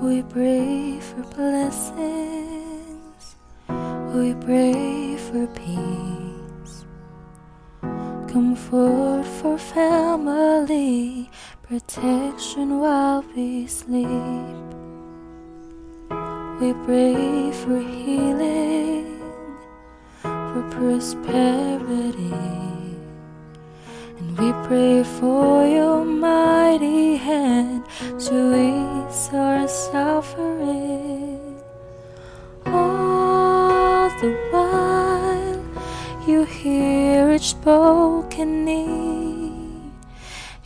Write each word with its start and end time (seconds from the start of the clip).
We 0.00 0.22
pray 0.22 0.98
for 0.98 1.22
blessings, 1.34 3.36
we 4.14 4.32
pray 4.32 5.18
for 5.18 5.46
peace, 5.48 6.86
comfort 8.26 9.26
for 9.26 9.58
family, 9.58 11.30
protection 11.62 12.78
while 12.78 13.22
we 13.36 13.66
sleep. 13.66 14.08
We 16.60 16.72
pray 16.86 17.52
for 17.52 17.78
healing, 17.78 19.20
for 20.22 20.66
prosperity, 20.70 22.32
and 24.16 24.38
we 24.38 24.50
pray 24.66 25.04
for 25.04 25.66
your 25.66 26.06
mighty 26.06 27.16
hand 27.16 27.84
to 28.20 28.56
ease 28.56 28.99
our 29.10 29.66
suffering. 29.66 31.60
All 32.66 34.08
the 34.20 34.32
while, 34.52 36.28
you 36.28 36.44
hear 36.44 37.32
each 37.32 37.50
spoken 37.50 38.64
need. 38.64 39.90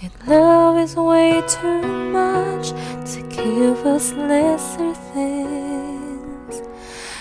Your 0.00 0.12
love 0.26 0.76
is 0.76 0.94
way 0.94 1.42
too 1.48 1.80
much 2.12 2.72
to 3.12 3.22
give 3.30 3.86
us 3.86 4.12
lesser 4.12 4.92
things. 5.14 6.60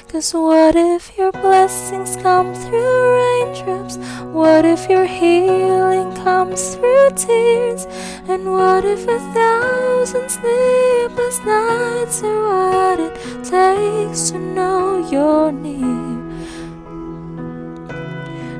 Cause 0.09 0.33
what 0.33 0.75
if 0.75 1.17
your 1.17 1.31
blessings 1.31 2.17
come 2.17 2.53
through 2.53 3.15
raindrops? 3.15 3.95
What 4.33 4.65
if 4.65 4.89
your 4.89 5.05
healing 5.05 6.13
comes 6.15 6.75
through 6.75 7.11
tears? 7.15 7.87
And 8.27 8.51
what 8.51 8.83
if 8.83 9.07
a 9.07 9.19
thousand 9.33 9.72
sleepless 10.05 11.39
nights 11.45 12.23
are 12.23 12.41
what 12.43 12.99
it 12.99 13.15
takes 13.43 14.31
to 14.31 14.37
know 14.37 15.09
you're 15.09 15.51
near? 15.51 16.21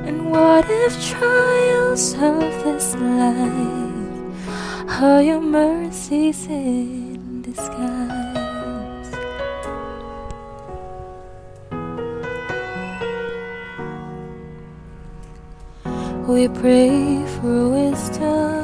And 0.08 0.30
what 0.30 0.64
if 0.68 0.92
trials 1.06 2.14
of 2.14 2.40
this 2.64 2.94
life 2.94 5.02
are 5.02 5.22
your 5.22 5.40
mercies 5.40 6.46
in 6.46 7.42
disguise? 7.42 8.24
We 16.26 16.48
pray 16.48 17.26
for 17.36 17.68
wisdom, 17.68 18.63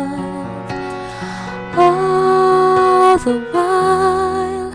The 3.23 3.39
while, 3.51 4.73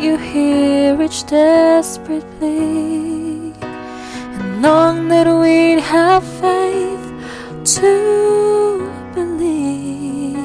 you 0.00 0.16
hear 0.16 1.00
each 1.00 1.24
desperate 1.26 2.24
plea 2.38 3.54
and 3.62 4.60
long 4.60 5.06
that 5.08 5.28
we'd 5.28 5.78
have 5.78 6.24
faith 6.40 7.06
to 7.78 8.90
believe. 9.14 10.36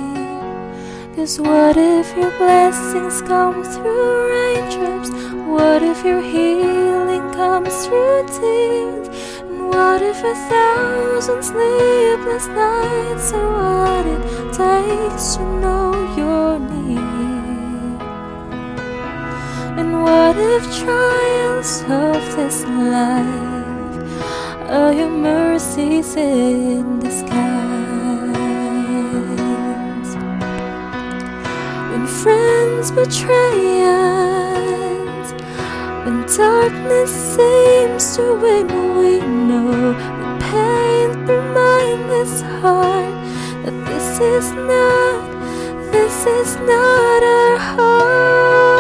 Cause 1.16 1.40
what 1.40 1.78
if 1.78 2.16
your 2.16 2.30
blessings 2.38 3.24
come 3.24 3.64
through 3.64 4.30
raindrops? 4.30 5.10
What 5.50 5.82
if 5.82 6.06
your 6.06 6.22
healing 6.22 7.32
comes 7.34 7.88
through 7.88 8.28
tears? 8.38 9.08
And 9.50 9.68
what 9.70 10.04
if 10.04 10.24
a 10.24 10.36
thousand 10.52 11.42
sleepless 11.42 12.46
nights 12.48 13.34
are 13.34 13.50
what 13.58 14.06
it 14.06 14.22
takes 14.54 15.38
to 15.38 15.44
know 15.60 16.16
you're 16.16 16.31
what 20.02 20.36
if 20.38 20.64
trials 20.84 21.82
of 21.84 22.22
this 22.36 22.64
life 22.64 24.10
are 24.70 24.94
your 24.94 25.10
mercies 25.10 26.16
in 26.16 27.00
disguise? 27.00 27.42
When 31.92 32.06
friends 32.08 32.92
betray 32.92 33.84
us, 33.84 35.28
when 36.06 36.18
darkness 36.38 37.12
seems 37.36 38.16
to 38.16 38.24
win, 38.42 38.68
we 38.98 39.20
know 39.20 39.94
the 40.22 40.30
pain 40.50 41.10
remind 41.28 42.10
this 42.10 42.42
heart 42.42 43.14
that 43.64 43.78
this 43.90 44.20
is 44.20 44.52
not, 44.54 45.22
this 45.92 46.26
is 46.26 46.56
not 46.72 47.24
our 47.24 47.58
home. 47.58 48.71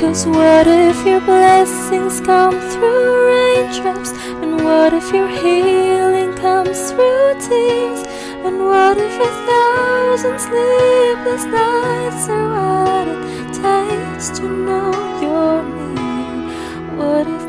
Cause 0.00 0.26
what 0.26 0.66
if 0.66 1.06
your 1.06 1.20
blessings 1.20 2.20
come 2.20 2.52
through 2.70 3.26
raindrops? 3.28 4.10
And 4.42 4.62
what 4.62 4.92
if 4.92 5.10
your 5.10 5.26
healing 5.26 6.34
comes 6.34 6.90
through 6.90 7.40
tears? 7.40 8.04
And 8.44 8.58
what 8.58 8.98
if 8.98 9.14
a 9.18 9.30
thousand 9.48 10.38
sleepless 10.38 11.44
nights 11.46 12.28
are 12.28 12.48
what 12.56 13.08
it 13.08 13.54
takes 13.54 14.38
to 14.38 14.46
know 14.46 14.92
you're 15.22 15.62
near? 15.64 16.96
What 16.98 17.26
if 17.26 17.45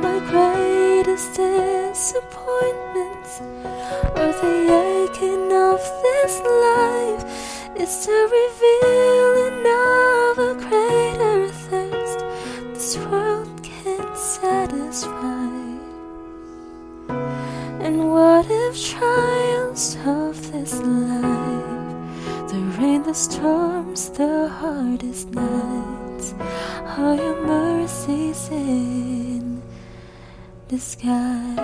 of 19.78 20.52
this 20.52 20.74
life, 20.80 22.50
the 22.50 22.60
rain, 22.80 23.04
the 23.04 23.14
storms, 23.14 24.10
the 24.10 24.50
hardest 24.50 25.30
nights, 25.30 26.34
are 26.98 27.16
your 27.16 27.46
mercies 27.46 28.50
in 28.50 29.62
disguise? 30.68 31.60